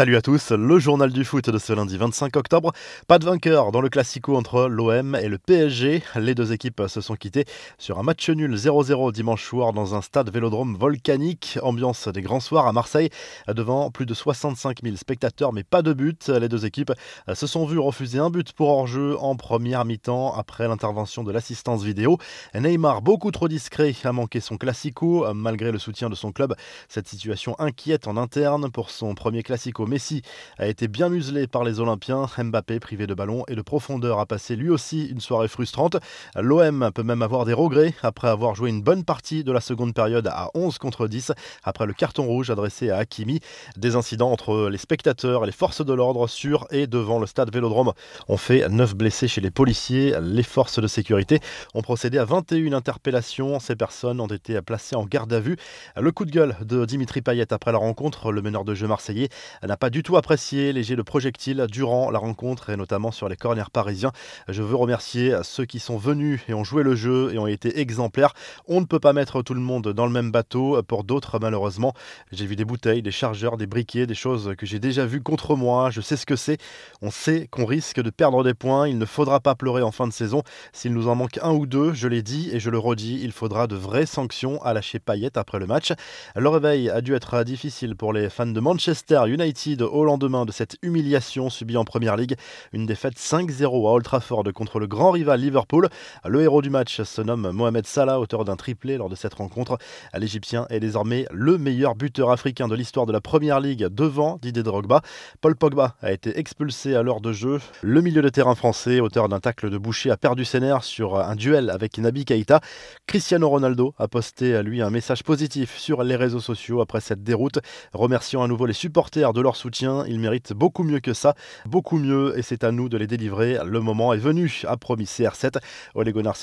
[0.00, 2.72] Salut à tous, le journal du foot de ce lundi 25 octobre.
[3.06, 6.02] Pas de vainqueur dans le classico entre l'OM et le PSG.
[6.16, 7.44] Les deux équipes se sont quittées
[7.76, 11.58] sur un match nul 0-0 dimanche soir dans un stade vélodrome volcanique.
[11.60, 13.10] Ambiance des grands soirs à Marseille
[13.46, 16.28] devant plus de 65 000 spectateurs, mais pas de but.
[16.28, 16.92] Les deux équipes
[17.30, 21.82] se sont vues refuser un but pour hors-jeu en première mi-temps après l'intervention de l'assistance
[21.82, 22.16] vidéo.
[22.54, 26.54] Neymar, beaucoup trop discret, a manqué son classico malgré le soutien de son club.
[26.88, 30.22] Cette situation inquiète en interne pour son premier classico Messi
[30.58, 32.26] a été bien muselé par les Olympiens.
[32.38, 35.96] Mbappé, privé de ballon et de profondeur, a passé lui aussi une soirée frustrante.
[36.36, 39.92] L'OM peut même avoir des regrets après avoir joué une bonne partie de la seconde
[39.92, 41.32] période à 11 contre 10
[41.64, 43.40] après le carton rouge adressé à Hakimi.
[43.76, 47.52] Des incidents entre les spectateurs et les forces de l'ordre sur et devant le stade
[47.52, 47.92] Vélodrome
[48.28, 50.14] ont fait 9 blessés chez les policiers.
[50.22, 51.40] Les forces de sécurité
[51.74, 53.58] ont procédé à 21 interpellations.
[53.58, 55.56] Ces personnes ont été placées en garde à vue.
[55.96, 59.28] Le coup de gueule de Dimitri Payet après la rencontre, le meneur de jeu marseillais
[59.62, 63.30] n'a pas du tout apprécié les jets de projectiles durant la rencontre et notamment sur
[63.30, 64.12] les corners parisiens.
[64.48, 67.80] Je veux remercier ceux qui sont venus et ont joué le jeu et ont été
[67.80, 68.34] exemplaires.
[68.68, 70.82] On ne peut pas mettre tout le monde dans le même bateau.
[70.82, 71.94] Pour d'autres, malheureusement,
[72.30, 75.56] j'ai vu des bouteilles, des chargeurs, des briquets, des choses que j'ai déjà vues contre
[75.56, 75.90] moi.
[75.90, 76.58] Je sais ce que c'est.
[77.00, 78.86] On sait qu'on risque de perdre des points.
[78.86, 80.42] Il ne faudra pas pleurer en fin de saison.
[80.74, 83.32] S'il nous en manque un ou deux, je l'ai dit et je le redis, il
[83.32, 85.94] faudra de vraies sanctions à lâcher Payet après le match.
[86.36, 90.52] Le réveil a dû être difficile pour les fans de Manchester United au lendemain de
[90.52, 92.36] cette humiliation subie en Première Ligue.
[92.72, 95.88] Une défaite 5-0 à Old Trafford contre le grand rival Liverpool.
[96.26, 99.76] Le héros du match se nomme Mohamed Salah, auteur d'un triplé lors de cette rencontre.
[100.16, 104.62] L'Égyptien est désormais le meilleur buteur africain de l'histoire de la Première Ligue devant Didier
[104.62, 105.02] Drogba.
[105.42, 107.60] Paul Pogba a été expulsé à l'heure de jeu.
[107.82, 111.18] Le milieu de terrain français, auteur d'un tacle de boucher, a perdu ses nerfs sur
[111.18, 112.60] un duel avec Nabi Keita.
[113.06, 117.22] Cristiano Ronaldo a posté à lui un message positif sur les réseaux sociaux après cette
[117.22, 117.58] déroute,
[117.92, 120.04] remerciant à nouveau les supporters de leur soutien.
[120.06, 121.34] Ils méritent beaucoup mieux que ça,
[121.66, 123.58] beaucoup mieux, et c'est à nous de les délivrer.
[123.64, 125.58] Le moment est venu, a promis CR7.
[125.94, 126.36] Ole Gunnar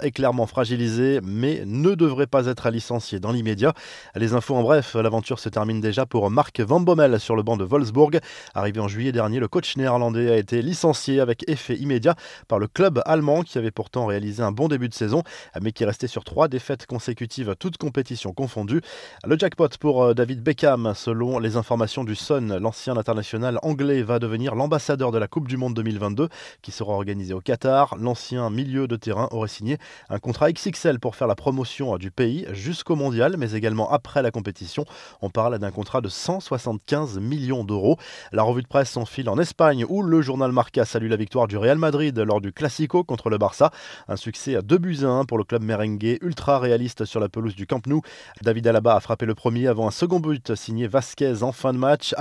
[0.00, 3.74] est clairement fragilisé, mais ne devrait pas être licencié dans l'immédiat.
[4.14, 7.56] Les infos en bref, l'aventure se termine déjà pour Marc Van Bommel sur le banc
[7.56, 8.20] de Wolfsburg.
[8.54, 12.14] Arrivé en juillet dernier, le coach néerlandais a été licencié avec effet immédiat
[12.48, 15.22] par le club allemand qui avait pourtant réalisé un bon début de saison,
[15.60, 18.80] mais qui restait sur trois défaites consécutives, toutes compétitions confondues.
[19.24, 24.18] Le jackpot pour euh, David Beckham, selon les informations du Sun l'ancien international anglais va
[24.18, 26.28] devenir l'ambassadeur de la Coupe du Monde 2022
[26.62, 27.96] qui sera organisée au Qatar.
[27.98, 29.78] L'ancien milieu de terrain aurait signé
[30.08, 34.30] un contrat XXL pour faire la promotion du pays jusqu'au mondial, mais également après la
[34.30, 34.84] compétition.
[35.22, 37.96] On parle d'un contrat de 175 millions d'euros.
[38.32, 41.56] La revue de presse s'enfile en Espagne où le journal Marca salue la victoire du
[41.56, 43.70] Real Madrid lors du Classico contre le Barça.
[44.08, 47.28] Un succès à 2 buts à 1 pour le club merengue ultra réaliste sur la
[47.28, 48.02] pelouse du Camp Nou.
[48.42, 51.78] David Alaba a frappé le premier avant un second but signé Vasquez en fin de
[51.78, 52.14] match.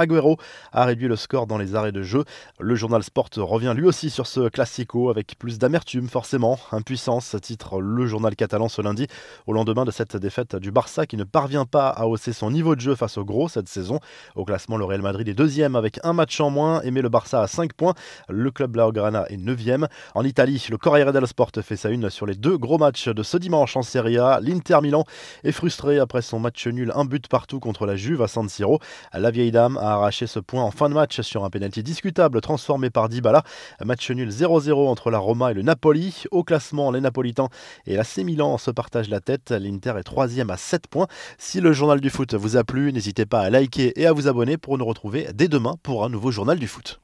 [0.71, 2.23] A réduit le score dans les arrêts de jeu.
[2.59, 6.59] Le journal Sport revient lui aussi sur ce classico avec plus d'amertume forcément.
[6.71, 9.07] Impuissance, titre le journal catalan ce lundi,
[9.47, 12.75] au lendemain de cette défaite du Barça qui ne parvient pas à hausser son niveau
[12.75, 13.99] de jeu face au gros cette saison.
[14.35, 17.09] Au classement, le Real Madrid est deuxième avec un match en moins et met le
[17.09, 17.93] Barça à 5 points.
[18.29, 19.87] Le club Blaugrana est neuvième.
[20.15, 23.23] En Italie, le Corriere dello Sport fait sa une sur les deux gros matchs de
[23.23, 24.39] ce dimanche en Serie A.
[24.41, 25.05] L'Inter Milan
[25.43, 28.79] est frustré après son match nul, un but partout contre la Juve à San Siro.
[29.13, 32.41] La vieille dame a arraché ce point en fin de match sur un pénalty discutable
[32.41, 33.43] transformé par Dybala.
[33.83, 36.23] Match nul 0-0 entre la Roma et le Napoli.
[36.31, 37.47] Au classement, les Napolitains
[37.87, 39.51] et la Milan se partagent la tête.
[39.51, 41.07] L'Inter est troisième à 7 points.
[41.37, 44.27] Si le journal du foot vous a plu, n'hésitez pas à liker et à vous
[44.27, 46.99] abonner pour nous retrouver dès demain pour un nouveau journal du foot.